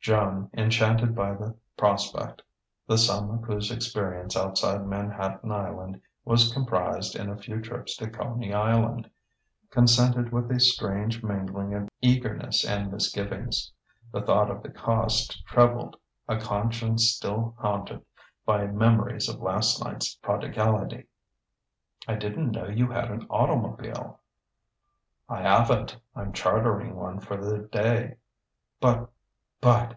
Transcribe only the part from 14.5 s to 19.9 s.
of the cost troubled a conscience still haunted by memories of last